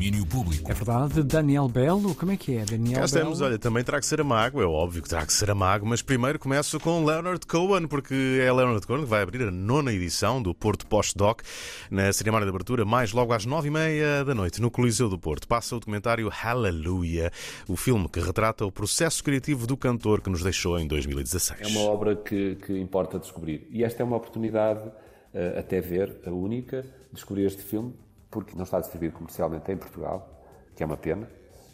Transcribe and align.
Domínio 0.00 0.24
público. 0.24 0.70
É 0.70 0.72
verdade, 0.72 1.22
Daniel 1.22 1.68
Belo, 1.68 2.14
como 2.14 2.32
é 2.32 2.36
que 2.38 2.56
é? 2.56 2.64
Daniel 2.64 3.00
Cá 3.00 3.04
estamos, 3.04 3.38
Belo? 3.38 3.50
olha, 3.50 3.58
também 3.58 3.84
terá 3.84 4.00
que 4.00 4.06
ser 4.06 4.18
Amago, 4.22 4.62
é 4.62 4.64
óbvio 4.64 5.02
que 5.02 5.08
terá 5.10 5.26
que 5.26 5.32
ser 5.34 5.50
Amago, 5.50 5.84
mas 5.84 6.00
primeiro 6.00 6.38
começo 6.38 6.80
com 6.80 7.04
Leonard 7.04 7.46
Cohen, 7.46 7.86
porque 7.86 8.14
é 8.40 8.50
Leonard 8.50 8.86
Cohen 8.86 9.02
que 9.02 9.10
vai 9.10 9.20
abrir 9.20 9.42
a 9.42 9.50
nona 9.50 9.92
edição 9.92 10.40
do 10.40 10.54
Porto 10.54 10.86
Post-Doc 10.86 11.42
na 11.90 12.10
cerimónia 12.14 12.46
de 12.46 12.48
abertura, 12.48 12.86
mais 12.86 13.12
logo 13.12 13.34
às 13.34 13.44
nove 13.44 13.68
e 13.68 13.70
meia 13.70 14.24
da 14.24 14.34
noite, 14.34 14.62
no 14.62 14.70
Coliseu 14.70 15.10
do 15.10 15.18
Porto. 15.18 15.46
Passa 15.46 15.76
o 15.76 15.78
documentário 15.78 16.30
Hallelujah, 16.30 17.30
o 17.68 17.76
filme 17.76 18.08
que 18.08 18.20
retrata 18.20 18.64
o 18.64 18.72
processo 18.72 19.22
criativo 19.22 19.66
do 19.66 19.76
cantor 19.76 20.22
que 20.22 20.30
nos 20.30 20.42
deixou 20.42 20.78
em 20.78 20.86
2016. 20.88 21.60
É 21.60 21.78
uma 21.78 21.90
obra 21.90 22.16
que, 22.16 22.54
que 22.54 22.72
importa 22.78 23.18
descobrir. 23.18 23.68
E 23.70 23.84
esta 23.84 24.02
é 24.02 24.04
uma 24.06 24.16
oportunidade, 24.16 24.90
eh, 25.34 25.58
até 25.58 25.78
ver, 25.78 26.22
a 26.24 26.30
única, 26.30 26.84
de 26.84 26.88
descobrir 27.12 27.44
este 27.44 27.62
filme, 27.62 27.92
porque 28.30 28.54
não 28.56 28.64
está 28.64 28.78
distribuído 28.80 29.16
comercialmente 29.16 29.70
em 29.72 29.76
Portugal, 29.76 30.28
que 30.76 30.82
é 30.82 30.86
uma 30.86 30.96
pena, 30.96 31.28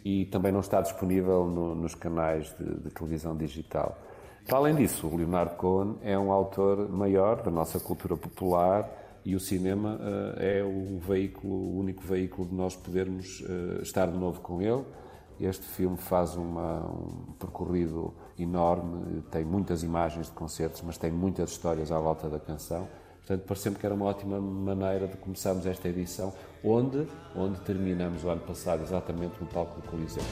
e 0.05 0.27
também 0.27 0.53
não 0.53 0.61
está 0.61 0.81
disponível 0.81 1.47
no- 1.47 1.75
nos 1.75 1.95
canais 1.95 2.55
de, 2.59 2.65
de 2.81 2.91
televisão 2.91 3.37
digital. 3.37 3.99
Para 4.47 4.59
além 4.59 4.75
disso, 4.77 5.07
o 5.09 5.17
Leonardo 5.17 5.57
Cohen 5.57 5.97
é 6.03 6.17
um 6.17 6.31
autor 6.31 6.89
maior 6.89 7.43
da 7.43 7.51
nossa 7.51 7.81
cultura 7.81 8.17
popular 8.17 8.89
e 9.25 9.35
o 9.35 9.41
cinema 9.41 9.99
eh, 10.39 10.59
é 10.61 10.65
o 10.65 10.99
veículo, 11.01 11.53
o 11.53 11.79
único 11.81 12.03
veículo 12.05 12.47
de 12.49 12.55
nós 12.55 12.77
podermos 12.77 13.43
eh, 13.49 13.83
estar 13.83 14.07
de 14.07 14.17
novo 14.17 14.41
com 14.41 14.63
ele. 14.63 14.85
Este 15.41 15.65
filme 15.67 15.97
faz 15.97 16.37
uma- 16.37 16.81
um 16.89 17.33
percorrido 17.41 18.15
enorme, 18.39 19.21
tem 19.33 19.45
muitas 19.45 19.83
imagens 19.83 20.27
de 20.27 20.33
concertos, 20.33 20.81
mas 20.83 20.97
tem 20.97 21.11
muitas 21.11 21.51
histórias 21.51 21.91
à 21.91 21.99
volta 21.99 22.29
da 22.31 22.39
canção. 22.39 22.87
Portanto, 23.27 23.45
pareceu-me 23.45 23.77
que 23.77 23.85
era 23.85 23.93
uma 23.93 24.07
ótima 24.07 24.41
maneira 24.41 25.09
de 25.09 25.17
começarmos 25.17 25.67
esta 25.67 25.89
edição, 25.89 26.33
onde, 26.63 27.09
onde 27.35 27.59
terminamos 27.63 28.23
o 28.23 28.29
ano 28.29 28.43
passado, 28.43 28.85
exatamente 28.85 29.35
no 29.41 29.49
palco 29.49 29.81
do 29.81 29.89
Coliseu. 29.89 30.23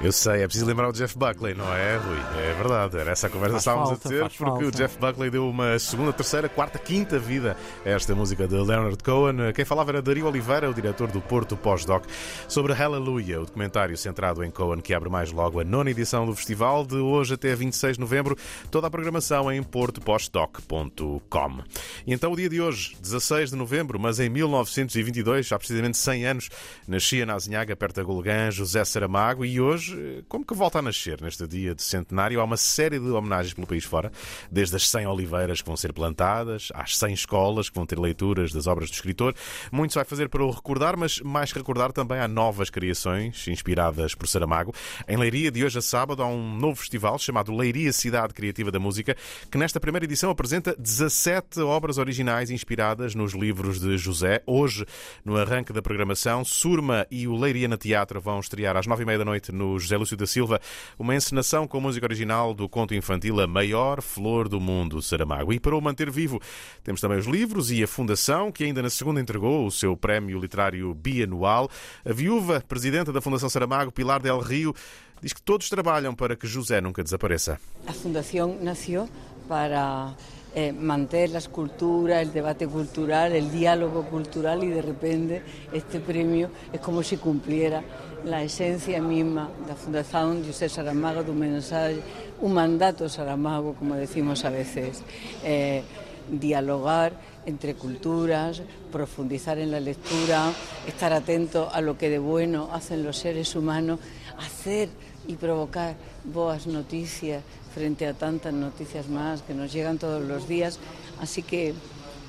Eu 0.00 0.12
sei, 0.12 0.42
é 0.42 0.46
preciso 0.46 0.66
lembrar 0.66 0.88
o 0.88 0.92
Jeff 0.92 1.16
Buckley, 1.16 1.54
não 1.54 1.72
é, 1.74 1.96
Rui? 1.96 2.18
É 2.38 2.54
verdade, 2.54 2.98
era 2.98 3.12
essa 3.12 3.28
a 3.28 3.30
conversa 3.30 3.54
que 3.54 3.60
estávamos 3.60 3.88
falta, 3.88 4.08
a 4.08 4.10
ter, 4.10 4.28
porque 4.36 4.42
o 4.42 4.50
falta. 4.50 4.76
Jeff 4.76 4.98
Buckley 4.98 5.30
deu 5.30 5.48
uma 5.48 5.78
segunda, 5.78 6.12
terceira, 6.12 6.48
quarta, 6.48 6.78
quinta 6.78 7.18
vida 7.18 7.56
a 7.84 7.88
esta 7.88 8.14
música 8.14 8.46
de 8.46 8.54
Leonard 8.54 9.02
Cohen. 9.02 9.52
Quem 9.54 9.64
falava 9.64 9.92
era 9.92 10.02
Dario 10.02 10.26
Oliveira, 10.26 10.68
o 10.68 10.74
diretor 10.74 11.10
do 11.10 11.20
Porto 11.20 11.56
Pós-Doc, 11.56 12.04
sobre 12.46 12.74
Hallelujah, 12.74 13.40
o 13.40 13.46
documentário 13.46 13.96
centrado 13.96 14.44
em 14.44 14.50
Cohen, 14.50 14.80
que 14.80 14.92
abre 14.92 15.08
mais 15.08 15.32
logo 15.32 15.60
a 15.60 15.64
nona 15.64 15.90
edição 15.90 16.26
do 16.26 16.34
festival, 16.34 16.84
de 16.84 16.96
hoje 16.96 17.34
até 17.34 17.54
26 17.54 17.96
de 17.96 18.00
novembro. 18.00 18.36
Toda 18.70 18.88
a 18.88 18.90
programação 18.90 19.50
em 19.50 19.62
portopostdoc.com. 19.62 21.58
E 22.06 22.12
então 22.12 22.32
o 22.32 22.36
dia 22.36 22.48
de 22.48 22.60
hoje, 22.60 22.96
16 23.00 23.50
de 23.50 23.56
novembro, 23.56 23.98
mas 23.98 24.20
em 24.20 24.28
1922, 24.28 25.50
há 25.52 25.58
precisamente 25.58 25.96
100 25.96 26.26
anos, 26.26 26.48
nascia 26.86 27.24
na 27.24 27.34
Azinhaga, 27.34 27.76
perto 27.76 27.96
da 27.96 28.02
Golgã, 28.02 28.50
José 28.50 28.84
Saramago, 28.84 29.44
e 29.44 29.60
hoje, 29.60 29.85
como 30.28 30.44
que 30.44 30.54
volta 30.54 30.78
a 30.78 30.82
nascer 30.82 31.20
neste 31.20 31.46
dia 31.46 31.74
de 31.74 31.82
centenário? 31.82 32.40
Há 32.40 32.44
uma 32.44 32.56
série 32.56 32.98
de 32.98 33.08
homenagens 33.08 33.54
pelo 33.54 33.66
país 33.66 33.84
fora, 33.84 34.12
desde 34.50 34.76
as 34.76 34.88
100 34.88 35.06
oliveiras 35.06 35.60
que 35.60 35.66
vão 35.66 35.76
ser 35.76 35.92
plantadas, 35.92 36.70
às 36.74 36.96
100 36.96 37.14
escolas 37.14 37.68
que 37.68 37.76
vão 37.76 37.86
ter 37.86 37.98
leituras 37.98 38.52
das 38.52 38.66
obras 38.66 38.90
do 38.90 38.94
escritor. 38.94 39.34
Muito 39.70 39.92
se 39.92 39.98
vai 39.98 40.04
fazer 40.04 40.28
para 40.28 40.44
o 40.44 40.50
recordar, 40.50 40.96
mas 40.96 41.20
mais 41.20 41.52
recordar 41.52 41.92
também 41.92 42.18
há 42.18 42.28
novas 42.28 42.70
criações 42.70 43.46
inspiradas 43.48 44.14
por 44.14 44.26
Saramago. 44.28 44.74
Em 45.08 45.16
Leiria, 45.16 45.50
de 45.50 45.64
hoje 45.64 45.78
a 45.78 45.82
sábado, 45.82 46.22
há 46.22 46.26
um 46.26 46.56
novo 46.56 46.76
festival 46.76 47.18
chamado 47.18 47.54
Leiria 47.54 47.92
Cidade 47.92 48.34
Criativa 48.34 48.70
da 48.70 48.78
Música, 48.78 49.16
que 49.50 49.58
nesta 49.58 49.80
primeira 49.80 50.04
edição 50.04 50.30
apresenta 50.30 50.74
17 50.78 51.60
obras 51.60 51.98
originais 51.98 52.50
inspiradas 52.50 53.14
nos 53.14 53.32
livros 53.32 53.80
de 53.80 53.96
José. 53.96 54.42
Hoje, 54.46 54.84
no 55.24 55.36
arranque 55.36 55.72
da 55.72 55.82
programação, 55.82 56.44
Surma 56.44 57.06
e 57.10 57.26
o 57.28 57.36
Leiria 57.36 57.68
na 57.68 57.76
Teatro 57.76 58.20
vão 58.20 58.40
estrear 58.40 58.76
às 58.76 58.86
nove 58.86 59.02
e 59.02 59.06
meia 59.06 59.18
da 59.18 59.24
noite 59.24 59.52
no 59.52 59.75
José 59.78 59.96
Lúcio 59.96 60.16
da 60.16 60.26
Silva, 60.26 60.60
uma 60.98 61.14
encenação 61.14 61.66
com 61.66 61.80
música 61.80 62.06
original 62.06 62.54
do 62.54 62.68
conto 62.68 62.94
infantil 62.94 63.40
A 63.40 63.46
Maior 63.46 64.00
Flor 64.00 64.48
do 64.48 64.60
Mundo, 64.60 65.00
Saramago. 65.02 65.52
E 65.52 65.60
para 65.60 65.76
o 65.76 65.80
manter 65.80 66.10
vivo, 66.10 66.40
temos 66.82 67.00
também 67.00 67.18
os 67.18 67.26
livros 67.26 67.70
e 67.70 67.82
a 67.82 67.86
Fundação, 67.86 68.50
que 68.50 68.64
ainda 68.64 68.82
na 68.82 68.90
segunda 68.90 69.20
entregou 69.20 69.66
o 69.66 69.70
seu 69.70 69.96
prémio 69.96 70.38
literário 70.38 70.94
bianual. 70.94 71.68
A 72.04 72.12
viúva, 72.12 72.62
presidenta 72.66 73.12
da 73.12 73.20
Fundação 73.20 73.48
Saramago, 73.48 73.92
Pilar 73.92 74.20
Del 74.20 74.40
Rio, 74.40 74.74
diz 75.20 75.32
que 75.32 75.42
todos 75.42 75.68
trabalham 75.68 76.14
para 76.14 76.36
que 76.36 76.46
José 76.46 76.80
nunca 76.80 77.02
desapareça. 77.02 77.58
La 77.86 77.92
fundación 77.92 78.58
nació 78.62 79.08
para 79.48 80.14
eh, 80.54 80.72
mantener 80.72 81.30
las 81.30 81.48
culturas, 81.48 82.22
el 82.22 82.32
debate 82.32 82.66
cultural, 82.66 83.32
el 83.32 83.50
diálogo 83.50 84.04
cultural 84.04 84.64
y 84.64 84.68
de 84.68 84.82
repente 84.82 85.42
este 85.72 86.00
premio 86.00 86.50
es 86.72 86.80
como 86.80 87.02
si 87.02 87.18
cumpliera 87.18 87.82
la 88.26 88.42
esencia 88.42 89.00
misma 89.00 89.48
de 89.62 89.68
la 89.68 89.74
Fundación 89.76 90.44
José 90.44 90.68
Saramago, 90.68 91.22
de 91.22 91.30
un 91.30 91.38
mensaje, 91.38 92.00
un 92.40 92.52
mandato 92.52 93.08
Saramago, 93.08 93.74
como 93.74 93.94
decimos 93.94 94.44
a 94.44 94.50
veces. 94.50 95.02
eh, 95.44 95.82
dialogar 96.28 97.12
entre 97.46 97.74
culturas, 97.74 98.62
profundizar 98.90 99.58
en 99.58 99.70
la 99.70 99.78
lectura, 99.78 100.52
estar 100.86 101.12
atento 101.12 101.70
a 101.72 101.80
lo 101.80 101.96
que 101.96 102.10
de 102.10 102.18
bueno 102.18 102.68
hacen 102.72 103.04
los 103.04 103.18
seres 103.18 103.54
humanos, 103.54 104.00
hacer 104.38 104.88
y 105.28 105.34
provocar 105.34 105.94
boas 106.24 106.66
noticias 106.66 107.42
frente 107.72 108.06
a 108.06 108.14
tantas 108.14 108.52
noticias 108.52 109.08
más 109.08 109.42
que 109.42 109.54
nos 109.54 109.72
llegan 109.72 109.98
todos 109.98 110.22
los 110.24 110.48
días. 110.48 110.80
Así 111.20 111.42
que 111.42 111.74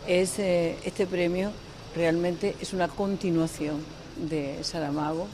es, 0.07 0.37
eh, 0.37 0.77
este 0.85 1.07
premio 1.07 1.51
realmente 1.95 2.55
es 2.61 2.73
una 2.73 2.87
continuación 2.87 3.83
de 4.29 4.63
Saramago 4.63 5.27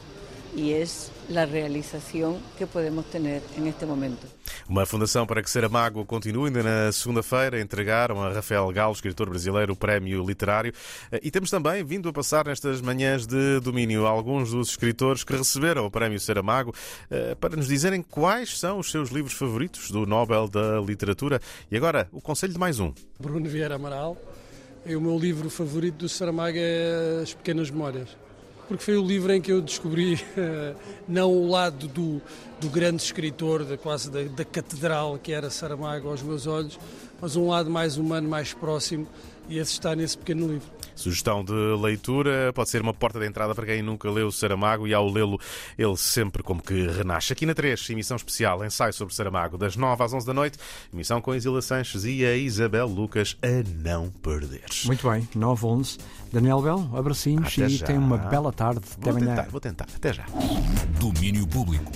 y 0.55 0.73
es 0.73 1.11
la 1.29 1.45
realización 1.45 2.37
que 2.57 2.67
podemos 2.67 3.05
tener 3.05 3.41
en 3.57 3.67
este 3.67 3.85
momento. 3.85 4.27
Uma 4.67 4.85
fundação 4.85 5.25
para 5.25 5.41
que 5.41 5.49
Saramago 5.49 6.05
continue. 6.05 6.47
Ainda 6.47 6.63
na 6.63 6.91
segunda-feira 6.91 7.59
entregaram 7.59 8.21
a 8.21 8.31
Rafael 8.31 8.71
Galo, 8.71 8.93
escritor 8.93 9.29
brasileiro, 9.29 9.73
o 9.73 9.75
prémio 9.75 10.23
literário. 10.25 10.73
Eh, 11.11 11.19
E 11.23 11.31
temos 11.31 11.49
também 11.49 11.83
vindo 11.83 12.07
a 12.09 12.13
passar 12.13 12.45
nestas 12.45 12.81
manhãs 12.81 13.25
de 13.25 13.59
domínio 13.59 14.05
alguns 14.05 14.51
dos 14.51 14.69
escritores 14.69 15.23
que 15.23 15.35
receberam 15.35 15.85
o 15.85 15.91
prémio 15.91 16.19
Saramago 16.19 16.73
eh, 17.09 17.35
para 17.35 17.55
nos 17.55 17.67
dizerem 17.67 18.01
quais 18.01 18.59
são 18.59 18.79
os 18.79 18.91
seus 18.91 19.09
livros 19.09 19.33
favoritos 19.33 19.91
do 19.91 20.05
Nobel 20.05 20.47
da 20.47 20.79
Literatura. 20.79 21.41
E 21.71 21.75
agora, 21.77 22.07
o 22.11 22.21
conselho 22.21 22.53
de 22.53 22.59
mais 22.59 22.79
um. 22.79 22.93
Bruno 23.19 23.49
Vieira 23.49 23.75
Amaral. 23.75 24.17
E 24.85 24.95
o 24.97 25.01
meu 25.01 25.17
livro 25.17 25.49
favorito 25.49 25.95
do 25.99 26.09
Saramago 26.09 26.57
é 26.57 27.21
As 27.23 27.33
Pequenas 27.33 27.71
Memórias. 27.71 28.22
Porque 28.67 28.83
foi 28.83 28.97
o 28.97 29.05
livro 29.05 29.33
em 29.33 29.41
que 29.41 29.51
eu 29.51 29.61
descobri 29.61 30.19
eh, 30.37 30.73
não 31.07 31.31
o 31.31 31.49
lado 31.49 31.87
do, 31.87 32.21
do 32.63 32.69
grande 32.69 33.03
escritor, 33.03 33.65
da, 33.65 33.77
quase 33.77 34.09
da, 34.09 34.23
da 34.23 34.45
catedral 34.45 35.19
que 35.21 35.33
era 35.33 35.49
Saramago 35.49 36.07
aos 36.09 36.21
meus 36.21 36.47
olhos, 36.47 36.79
mas 37.21 37.35
um 37.35 37.49
lado 37.49 37.69
mais 37.69 37.97
humano, 37.97 38.27
mais 38.29 38.53
próximo, 38.53 39.05
e 39.49 39.57
esse 39.57 39.73
está 39.73 39.93
nesse 39.95 40.17
pequeno 40.17 40.47
livro. 40.47 40.67
Sugestão 40.95 41.43
de 41.43 41.51
leitura 41.51 42.53
pode 42.53 42.69
ser 42.69 42.81
uma 42.81 42.93
porta 42.93 43.19
de 43.19 43.25
entrada 43.25 43.53
para 43.53 43.65
quem 43.65 43.81
nunca 43.81 44.09
leu 44.09 44.31
Saramago 44.31 44.87
e 44.87 44.93
ao 44.93 45.09
lê-lo 45.09 45.39
ele 45.77 45.97
sempre 45.97 46.41
como 46.41 46.61
que 46.61 46.87
renasce. 46.87 47.33
Aqui 47.33 47.45
na 47.45 47.53
3, 47.53 47.89
emissão 47.89 48.15
especial, 48.15 48.63
ensaio 48.63 48.93
sobre 48.93 49.13
Saramago, 49.13 49.57
das 49.57 49.75
9 49.75 50.01
às 50.01 50.13
11 50.13 50.25
da 50.25 50.33
noite, 50.33 50.57
emissão 50.93 51.19
com 51.19 51.31
a 51.31 51.37
Isila 51.37 51.61
Sanches 51.61 52.05
e 52.05 52.23
a 52.23 52.37
Isabel 52.37 52.87
Lucas 52.87 53.35
a 53.41 53.81
não 53.83 54.09
perderes. 54.09 54.85
Muito 54.85 55.09
bem, 55.09 55.27
9, 55.35 55.65
11. 55.65 55.97
Daniel 56.31 56.61
Belo, 56.61 56.97
abracinhos 56.97 57.47
Até 57.47 57.65
e 57.65 57.69
já. 57.75 57.85
tenha 57.87 57.99
uma 57.99 58.17
bela 58.17 58.53
tarde. 58.53 58.79
Até 58.93 59.11
Vou 59.11 59.17
amanhã. 59.19 59.35
tentar, 59.35 59.49
vou 59.49 59.59
tentar. 59.59 59.87
Até 59.93 60.13
já. 60.13 60.25
Domínio 60.99 61.45
público. 61.47 61.91